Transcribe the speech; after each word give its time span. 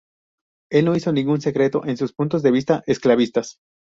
Él 0.71 0.85
no 0.85 0.95
hizo 0.95 1.11
ningún 1.11 1.41
secreto 1.41 1.81
de 1.81 1.95
sus 1.95 2.11
puntos 2.11 2.41
de 2.41 2.49
vista 2.49 2.81
esclavistas. 2.87 3.59